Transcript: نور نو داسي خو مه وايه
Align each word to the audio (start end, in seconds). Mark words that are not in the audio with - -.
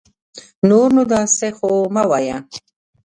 نور 0.69 0.87
نو 0.95 1.03
داسي 1.11 1.49
خو 1.57 1.69
مه 1.93 2.03
وايه 2.09 2.37